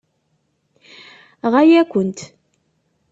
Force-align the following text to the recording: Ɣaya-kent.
Ɣaya-kent. 1.51 2.19